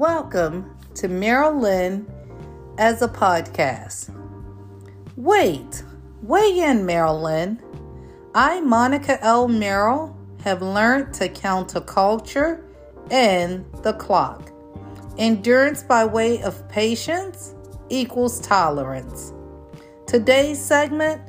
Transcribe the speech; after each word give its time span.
Welcome 0.00 0.78
to 0.94 1.08
Marilyn 1.08 2.10
as 2.78 3.02
a 3.02 3.06
podcast. 3.06 4.08
Wait, 5.14 5.84
weigh 6.22 6.60
in, 6.60 6.86
Marilyn. 6.86 7.60
I, 8.34 8.62
Monica 8.62 9.22
L. 9.22 9.46
Merrill, 9.46 10.16
have 10.42 10.62
learned 10.62 11.12
to 11.16 11.28
counter 11.28 11.82
culture 11.82 12.64
and 13.10 13.66
the 13.82 13.92
clock. 13.92 14.50
Endurance 15.18 15.82
by 15.82 16.06
way 16.06 16.40
of 16.44 16.66
patience 16.70 17.54
equals 17.90 18.40
tolerance. 18.40 19.34
Today's 20.06 20.58
segment 20.58 21.20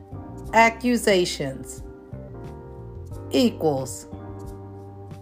accusations 0.54 1.84
equals 3.32 4.08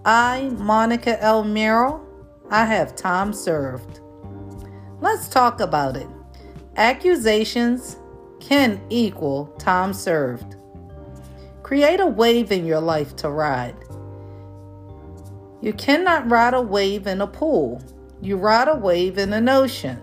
I, 0.05 0.49
Monica 0.59 1.19
L. 1.23 1.43
Merrill, 1.43 2.05
I 2.51 2.65
have 2.65 2.95
time 2.95 3.31
served. 3.31 3.99
Let's 5.01 5.27
talk 5.27 5.59
about 5.59 5.95
it. 5.95 6.07
Accusations 6.77 7.97
can 8.39 8.81
equal 8.89 9.47
time 9.59 9.93
served. 9.93 10.55
Create 11.61 11.99
a 11.99 12.07
wave 12.07 12.51
in 12.51 12.65
your 12.65 12.81
life 12.81 13.15
to 13.17 13.29
ride. 13.29 13.75
You 15.61 15.73
cannot 15.73 16.31
ride 16.31 16.55
a 16.55 16.61
wave 16.61 17.05
in 17.05 17.21
a 17.21 17.27
pool. 17.27 17.83
You 18.19 18.37
ride 18.37 18.67
a 18.67 18.75
wave 18.75 19.19
in 19.19 19.31
an 19.33 19.47
ocean. 19.47 19.99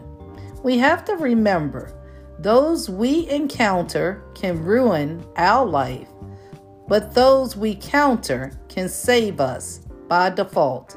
We 0.62 0.78
have 0.78 1.04
to 1.06 1.16
remember 1.16 1.92
those 2.38 2.88
we 2.88 3.28
encounter 3.28 4.22
can 4.34 4.62
ruin 4.62 5.24
our 5.36 5.66
life, 5.66 6.08
but 6.86 7.12
those 7.12 7.56
we 7.56 7.74
counter 7.74 8.52
can 8.68 8.88
save 8.88 9.40
us 9.40 9.80
by 10.06 10.30
default. 10.30 10.96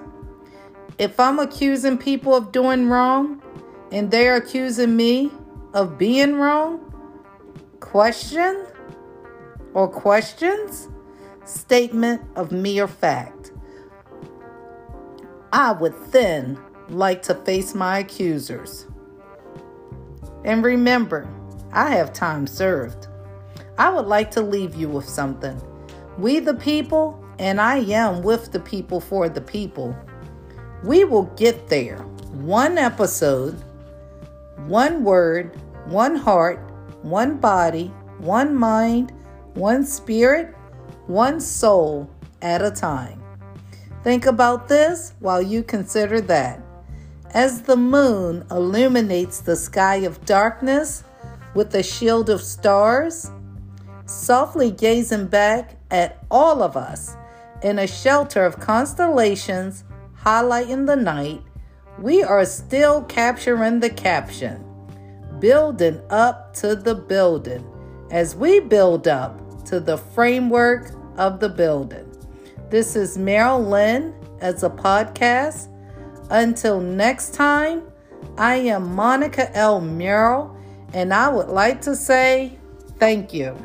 If 1.00 1.17
I'm 1.17 1.39
accusing 1.39 1.97
people 1.97 2.36
of 2.36 2.52
doing 2.52 2.89
wrong 2.89 3.42
and 3.89 4.11
they're 4.11 4.36
accusing 4.36 4.97
me 4.97 5.31
of 5.73 5.97
being 5.97 6.36
wrong, 6.36 6.94
question 7.80 8.66
or 9.73 9.88
questions, 9.88 10.89
statement 11.45 12.22
of 12.36 12.52
mere 12.52 12.86
fact. 12.86 13.53
I 15.53 15.72
would 15.72 15.95
then 16.11 16.59
like 16.89 17.22
to 17.23 17.36
face 17.36 17.73
my 17.73 18.00
accusers. 18.00 18.86
And 20.44 20.66
remember, 20.66 21.30
I 21.72 21.92
have 21.92 22.11
time 22.11 22.45
served. 22.45 23.08
I 23.77 23.89
would 23.89 24.05
like 24.05 24.31
to 24.31 24.42
leave 24.42 24.75
you 24.75 24.89
with 24.89 25.08
something. 25.08 25.61
We 26.17 26.39
the 26.39 26.55
people, 26.55 27.23
and 27.39 27.61
I 27.61 27.77
am 27.77 28.22
with 28.22 28.52
the 28.52 28.59
people 28.59 29.00
for 29.00 29.30
the 29.30 29.39
people. 29.39 29.95
We 30.83 31.03
will 31.03 31.25
get 31.35 31.67
there. 31.67 31.97
One 32.31 32.77
episode, 32.77 33.61
one 34.67 35.03
word, 35.03 35.59
one 35.86 36.16
heart, 36.16 36.59
one 37.02 37.38
body, 37.38 37.88
one 38.19 38.55
mind, 38.55 39.11
one 39.55 39.86
spirit, 39.86 40.55
one 41.08 41.41
soul 41.41 42.09
at 42.41 42.61
a 42.61 42.71
time. 42.71 43.21
Think 44.03 44.25
about 44.25 44.69
this 44.69 45.13
while 45.19 45.41
you 45.41 45.63
consider 45.63 46.21
that. 46.21 46.61
As 47.31 47.61
the 47.61 47.75
moon 47.75 48.45
illuminates 48.49 49.41
the 49.41 49.55
sky 49.55 49.97
of 49.97 50.23
darkness 50.25 51.03
with 51.53 51.75
a 51.75 51.83
shield 51.83 52.30
of 52.30 52.41
stars, 52.41 53.31
softly 54.05 54.71
gazing 54.71 55.27
back 55.27 55.75
at 55.91 56.23
all 56.31 56.64
of 56.64 56.77
us 56.77 57.16
in 57.64 57.80
a 57.80 57.87
shelter 57.87 58.45
of 58.45 58.59
constellations 58.59 59.83
highlighting 60.23 60.85
the 60.85 60.95
night, 60.95 61.41
we 61.99 62.23
are 62.23 62.45
still 62.45 63.03
capturing 63.03 63.80
the 63.80 63.89
caption, 63.89 64.63
building 65.39 66.02
up 66.09 66.53
to 66.55 66.75
the 66.75 66.95
building 66.95 67.65
as 68.11 68.35
we 68.35 68.59
build 68.59 69.07
up 69.07 69.65
to 69.65 69.80
the 69.80 69.97
framework 69.97 70.91
of 71.17 71.39
the 71.39 71.49
building. 71.49 72.05
This 72.69 72.95
is 72.95 73.17
Meryl 73.17 73.67
Lynn 73.67 74.13
as 74.41 74.63
a 74.63 74.69
podcast. 74.69 75.67
Until 76.30 76.80
next 76.80 77.33
time, 77.33 77.83
I 78.37 78.55
am 78.55 78.95
Monica 78.95 79.55
L. 79.57 79.81
Merrill, 79.81 80.55
and 80.93 81.13
I 81.13 81.30
would 81.30 81.49
like 81.49 81.81
to 81.81 81.95
say 81.95 82.57
thank 82.97 83.33
you. 83.33 83.55